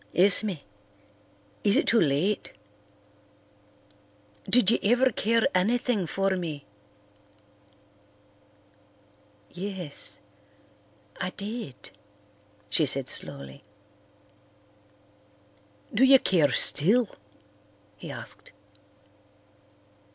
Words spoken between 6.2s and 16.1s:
me?" "Yes, I did," she said slowly. "Do